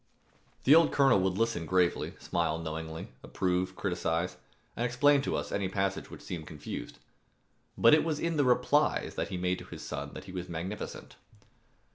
The 0.63 0.73
old 0.73 0.91
colonel 0.91 1.19
would 1.19 1.37
listen 1.37 1.67
gravely, 1.67 2.13
smile 2.17 2.57
knowingly, 2.57 3.09
approve, 3.21 3.75
criticize, 3.75 4.35
and 4.75 4.83
explain 4.83 5.21
to 5.21 5.35
us 5.35 5.51
any 5.51 5.69
passage 5.69 6.09
which 6.09 6.21
seemed 6.23 6.47
confused. 6.47 6.97
But 7.77 7.93
it 7.93 8.03
was 8.03 8.19
in 8.19 8.35
the 8.35 8.43
replies 8.43 9.13
that 9.13 9.27
he 9.29 9.37
made 9.37 9.59
to 9.59 9.65
his 9.65 9.83
son 9.83 10.15
that 10.15 10.23
he 10.23 10.31
was 10.31 10.49
magnificent. 10.49 11.17